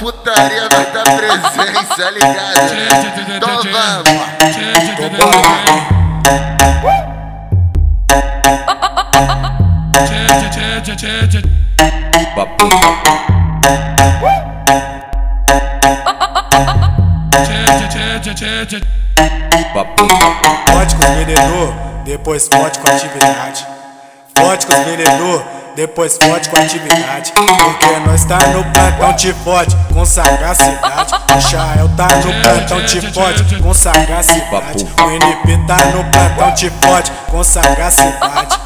putaria 0.00 0.64
estar 0.64 0.84
tá 0.86 1.02
presença, 1.14 2.10
ligado? 2.10 2.72
Então 3.36 3.62
vamos. 3.70 4.30
Papo. 12.34 12.68
Papo. 19.74 20.06
Pode 20.72 20.96
com 20.96 21.04
o 21.04 21.14
vendedor, 21.14 21.74
depois 22.04 22.48
pode 22.48 22.78
com 22.78 22.88
atividade. 22.88 23.66
Pode 24.34 24.66
com 24.66 24.72
o 24.72 24.84
vendedor 24.84 25.59
depois 25.74 26.18
fode 26.22 26.48
com 26.48 26.56
atividade. 26.56 27.32
Porque 27.32 28.00
nós 28.06 28.24
tá 28.24 28.38
no 28.48 28.64
plantão 28.72 29.12
te 29.14 29.32
fode 29.32 29.76
com 29.92 30.04
sagacidade. 30.04 31.14
O 31.36 31.40
Chael 31.40 31.88
tá 31.96 32.08
no 32.16 32.32
plantão 32.42 32.84
te 32.84 33.00
fode 33.12 33.56
com 33.56 33.74
sagacidade. 33.74 34.86
O 34.98 35.10
NP 35.10 35.58
tá 35.66 35.76
no 35.86 36.04
plantão 36.10 36.52
te 36.54 36.70
fode 36.84 37.12
com 37.28 37.44
sagacidade. 37.44 38.58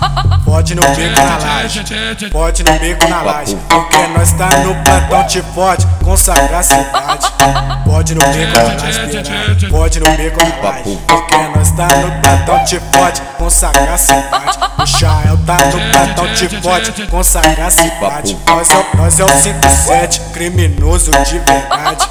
Pode 0.45 0.75
no 0.75 0.83
beco 0.83 1.21
na 1.21 1.39
laje, 1.39 1.85
pode 2.31 2.63
no 2.63 2.79
beco 2.79 3.09
na 3.09 3.23
laje. 3.23 3.59
Porque 3.69 4.07
nós 4.09 4.33
tá 4.33 4.49
no 4.59 4.75
plantão 4.83 5.25
te 5.27 5.43
fode 5.55 5.87
com 6.03 6.17
sagacidade. 6.17 7.33
Pode 7.85 8.15
no 8.15 8.21
beco 8.21 8.57
na 8.57 8.63
laje, 8.63 9.69
pode 9.69 10.01
no 10.01 10.11
beco 10.17 10.39
na 10.45 10.69
laje. 10.69 10.99
Porque 11.07 11.37
nós 11.55 11.71
tá 11.73 11.87
no 11.97 12.21
plantão 12.21 12.65
te 12.65 12.81
fode 12.93 13.21
com 13.37 13.51
sagacidade. 13.51 14.59
O 14.79 14.87
Chael 14.87 15.34
tá 15.45 15.59
no 15.67 15.91
plantão 15.91 16.35
te 16.35 16.49
fode 16.61 17.07
com 17.07 17.23
sagacidade. 17.23 18.37
Nós 18.47 18.71
é, 18.71 18.97
nós 18.97 19.21
é 19.21 19.25
o 19.25 19.29
57, 19.29 20.21
criminoso 20.33 21.11
de 21.11 21.39
verdade. 21.39 22.09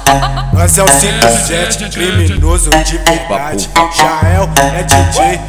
Nós 0.52 0.78
é 0.78 0.82
o 0.82 0.88
57, 0.88 1.88
criminoso 1.90 2.70
de 2.70 2.98
verdade. 2.98 3.70
Jael 3.96 4.48
é 4.76 4.82
DJ 4.82 5.40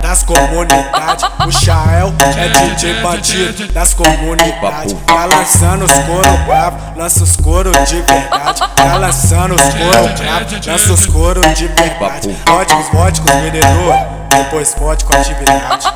das 0.00 0.22
comunidades. 0.22 1.24
O 1.46 1.50
Chael 1.50 2.14
é 2.36 2.48
DJ 2.48 2.94
bandido 3.02 3.72
das 3.72 3.92
comunidades. 3.92 4.96
Tá 5.06 5.26
lançando 5.26 5.84
os 5.84 5.92
coro 5.92 6.38
bravo, 6.46 6.78
lança 6.96 7.24
os 7.24 7.36
coro 7.36 7.70
de 7.84 8.00
verdade. 8.00 8.60
Tá 8.74 8.96
lançando 8.96 9.54
os 9.54 9.62
coro 9.62 10.08
bravo, 10.16 10.66
lança 10.66 10.92
os 10.92 11.06
coro 11.06 11.40
de 11.54 11.68
verdade. 11.68 12.36
Vodka, 12.46 12.76
os 12.76 12.88
vodka, 12.88 13.32
vendedor 13.40 14.18
depois 14.38 14.74
com 14.74 14.90
atividade. 14.90 15.88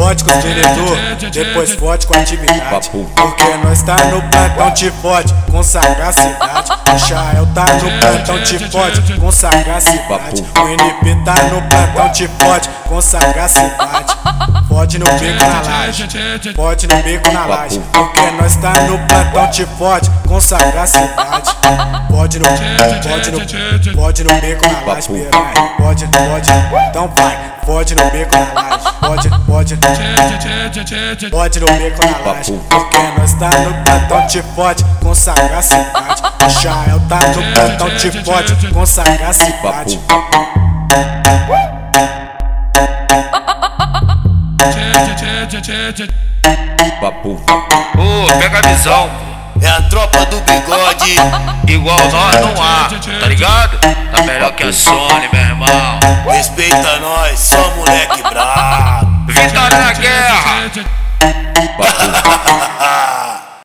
Fode 0.00 0.24
com 0.24 0.30
os 0.30 0.42
vendedor, 0.42 0.96
depois 1.30 1.72
fode 1.74 2.06
com 2.06 2.14
atividade. 2.14 2.88
Porque 2.90 3.56
nós 3.62 3.82
tá 3.82 3.96
no 4.06 4.22
plantão 4.30 4.70
te 4.70 4.90
fode 4.90 5.34
com 5.50 5.62
sagacidade. 5.62 6.72
O 6.94 6.98
Chael 6.98 7.46
tá 7.54 7.66
no 7.74 7.98
plantão 8.00 8.42
te 8.42 8.58
fode 8.70 9.20
com 9.20 9.30
sagacidade. 9.30 10.42
O 10.58 10.68
NP 10.68 11.22
tá 11.22 11.34
no 11.52 11.60
plantão 11.68 12.08
te 12.12 12.26
fode 12.28 12.70
com 12.88 12.98
sagacidade. 12.98 14.16
Fode 14.68 14.98
no 14.98 15.04
beco 15.04 15.44
na 15.44 15.60
laje, 15.60 16.08
fode 16.56 16.86
no 16.86 17.02
beco 17.02 17.32
na 17.32 17.44
laje. 17.44 17.82
Porque 17.92 18.30
nós 18.40 18.56
tá 18.56 18.72
no 18.80 18.98
plantão 19.06 19.50
te 19.50 19.66
fode 19.66 20.10
com 20.26 20.40
sagacidade. 20.40 21.50
Pode 22.10 22.38
no, 22.38 22.46
pode 22.48 23.30
no, 23.30 23.94
pode 23.94 24.24
no 24.24 24.40
beco 24.40 24.66
na 24.66 24.80
laje. 24.80 25.08
Pode, 25.76 26.06
pode, 26.06 26.50
então 26.88 27.12
vai. 27.14 27.49
Pode 27.64 27.94
no 27.94 28.10
beco 28.10 28.36
na 28.36 28.62
laje, 28.62 28.84
pode, 29.00 29.28
pode, 29.46 29.78
pode 31.30 31.60
no 31.60 31.66
beco 31.66 32.06
na 32.06 32.32
laje. 32.32 32.60
Porque 32.68 32.98
nós 33.18 33.34
tá 33.34 33.50
no 33.50 33.84
plantão 33.84 34.26
te 34.26 34.42
fode 34.54 34.84
com 35.00 35.14
sagacidade. 35.14 36.22
O 36.44 36.50
Chael 36.50 37.00
tá 37.08 37.18
no 37.28 37.52
plantão 37.52 37.90
te 37.96 38.10
fode 38.24 38.68
com 38.72 38.86
sagacidade. 38.86 40.00
Papo. 47.00 47.40
Ô, 47.96 48.38
pega 48.38 48.58
a 48.58 48.62
visão. 48.62 49.10
É 49.62 49.68
a 49.68 49.82
tropa 49.82 50.24
do 50.26 50.40
bigode, 50.40 51.16
igual 51.68 51.98
nós 52.10 52.40
não 52.40 52.62
há, 52.62 52.88
tá 53.20 53.26
ligado? 53.26 53.99
Né? 54.26 54.34
melhor 54.34 54.52
que 54.52 54.64
a 54.64 54.72
Sony, 54.72 55.28
meu 55.32 55.40
irmão. 55.40 55.98
Respeita 56.30 56.98
nós, 57.00 57.38
só 57.38 57.70
moleque 57.76 58.22
brabo. 58.22 59.24
Vitória 59.26 59.78
na 59.78 59.92
guerra. 59.92 60.70
É, 61.20 61.26
é. 61.26 62.09